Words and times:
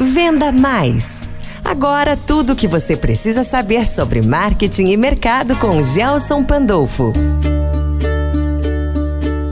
Venda 0.00 0.50
Mais. 0.50 1.28
Agora 1.62 2.16
tudo 2.16 2.54
o 2.54 2.56
que 2.56 2.66
você 2.66 2.96
precisa 2.96 3.44
saber 3.44 3.86
sobre 3.86 4.22
marketing 4.22 4.86
e 4.86 4.96
mercado 4.96 5.54
com 5.56 5.82
Gelson 5.82 6.42
Pandolfo. 6.42 7.12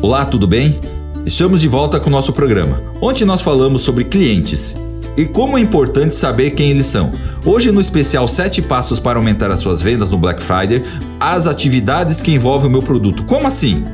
Olá, 0.00 0.24
tudo 0.24 0.46
bem? 0.46 0.80
Estamos 1.26 1.60
de 1.60 1.68
volta 1.68 2.00
com 2.00 2.08
o 2.08 2.10
nosso 2.10 2.32
programa. 2.32 2.82
Ontem 3.02 3.26
nós 3.26 3.42
falamos 3.42 3.82
sobre 3.82 4.04
clientes 4.04 4.74
e 5.14 5.26
como 5.26 5.58
é 5.58 5.60
importante 5.60 6.14
saber 6.14 6.52
quem 6.52 6.70
eles 6.70 6.86
são. 6.86 7.12
Hoje, 7.44 7.70
no 7.70 7.80
especial 7.80 8.26
7 8.26 8.62
passos 8.62 8.98
para 8.98 9.18
aumentar 9.18 9.50
as 9.50 9.60
suas 9.60 9.82
vendas 9.82 10.10
no 10.10 10.16
Black 10.16 10.42
Friday, 10.42 10.82
as 11.20 11.46
atividades 11.46 12.22
que 12.22 12.32
envolvem 12.32 12.66
o 12.66 12.72
meu 12.72 12.82
produto. 12.82 13.24
Como 13.24 13.46
assim? 13.46 13.84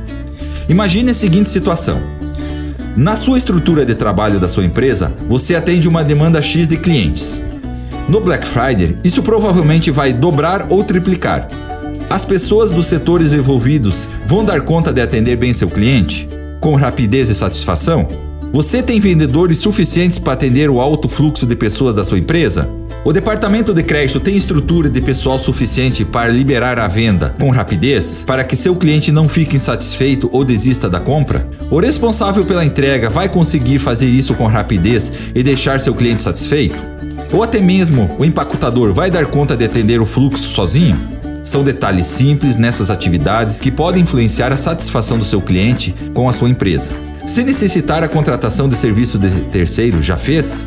Imagine 0.69 1.11
a 1.11 1.13
seguinte 1.13 1.49
situação. 1.49 2.16
Na 2.97 3.15
sua 3.15 3.37
estrutura 3.37 3.85
de 3.85 3.93
trabalho 3.93 4.39
da 4.39 4.47
sua 4.47 4.65
empresa, 4.65 5.13
você 5.27 5.53
atende 5.53 5.87
uma 5.87 6.03
demanda 6.03 6.41
X 6.41 6.67
de 6.67 6.77
clientes. 6.77 7.39
No 8.09 8.19
Black 8.19 8.47
Friday, 8.47 8.97
isso 9.03 9.21
provavelmente 9.21 9.91
vai 9.91 10.11
dobrar 10.11 10.65
ou 10.71 10.83
triplicar. 10.83 11.47
As 12.09 12.25
pessoas 12.25 12.71
dos 12.71 12.87
setores 12.87 13.33
envolvidos 13.33 14.09
vão 14.25 14.43
dar 14.43 14.61
conta 14.61 14.91
de 14.91 14.99
atender 14.99 15.35
bem 15.35 15.53
seu 15.53 15.69
cliente? 15.69 16.27
Com 16.59 16.73
rapidez 16.73 17.29
e 17.29 17.35
satisfação? 17.35 18.26
Você 18.51 18.81
tem 18.81 18.99
vendedores 18.99 19.57
suficientes 19.59 20.17
para 20.17 20.33
atender 20.33 20.69
o 20.69 20.79
alto 20.79 21.09
fluxo 21.09 21.45
de 21.45 21.55
pessoas 21.55 21.93
da 21.93 22.03
sua 22.03 22.17
empresa? 22.17 22.69
O 23.03 23.11
departamento 23.11 23.73
de 23.73 23.83
crédito 23.83 24.19
tem 24.19 24.35
estrutura 24.35 24.89
de 24.89 25.01
pessoal 25.01 25.37
suficiente 25.37 26.03
para 26.03 26.31
liberar 26.31 26.79
a 26.79 26.87
venda 26.87 27.35
com 27.39 27.49
rapidez 27.49 28.23
para 28.25 28.43
que 28.43 28.55
seu 28.55 28.75
cliente 28.75 29.11
não 29.11 29.27
fique 29.27 29.57
insatisfeito 29.57 30.29
ou 30.31 30.43
desista 30.43 30.89
da 30.89 30.99
compra? 30.99 31.47
O 31.69 31.79
responsável 31.79 32.45
pela 32.45 32.65
entrega 32.65 33.09
vai 33.09 33.29
conseguir 33.29 33.79
fazer 33.79 34.07
isso 34.07 34.33
com 34.33 34.47
rapidez 34.47 35.11
e 35.35 35.43
deixar 35.43 35.79
seu 35.79 35.93
cliente 35.93 36.23
satisfeito? 36.23 36.77
Ou 37.31 37.43
até 37.43 37.59
mesmo 37.59 38.15
o 38.17 38.25
empacotador 38.25 38.93
vai 38.93 39.11
dar 39.11 39.25
conta 39.25 39.55
de 39.55 39.65
atender 39.65 39.99
o 39.99 40.05
fluxo 40.05 40.49
sozinho? 40.49 40.97
São 41.43 41.63
detalhes 41.63 42.05
simples 42.05 42.57
nessas 42.57 42.89
atividades 42.89 43.59
que 43.59 43.71
podem 43.71 44.03
influenciar 44.03 44.51
a 44.51 44.57
satisfação 44.57 45.17
do 45.17 45.25
seu 45.25 45.41
cliente 45.41 45.93
com 46.13 46.27
a 46.27 46.33
sua 46.33 46.49
empresa. 46.49 46.91
Se 47.27 47.43
necessitar 47.43 48.03
a 48.03 48.07
contratação 48.07 48.69
de 48.69 48.75
serviço 48.77 49.19
de 49.19 49.29
terceiro, 49.51 50.01
já 50.01 50.15
fez? 50.15 50.65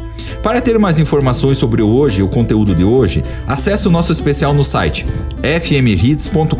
Para 0.42 0.62
ter 0.62 0.80
mais 0.80 0.98
informações 0.98 1.58
sobre 1.58 1.82
hoje, 1.82 2.24
o 2.24 2.30
conteúdo 2.30 2.74
de 2.74 2.86
hoje, 2.86 3.22
acesse 3.46 3.86
o 3.86 3.92
nosso 3.92 4.14
especial 4.14 4.54
no 4.54 4.64
site 4.64 5.06
fmhits.com.br. 5.44 6.56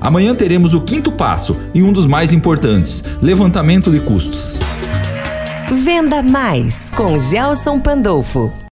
Amanhã 0.00 0.34
teremos 0.34 0.74
o 0.74 0.80
quinto 0.80 1.12
passo 1.12 1.56
e 1.72 1.84
um 1.84 1.92
dos 1.92 2.04
mais 2.04 2.32
importantes: 2.32 3.04
levantamento 3.20 3.92
de 3.92 4.00
custos. 4.00 4.58
Venda 5.70 6.22
Mais 6.22 6.92
com 6.94 7.18
Gelson 7.18 7.78
Pandolfo. 7.78 8.61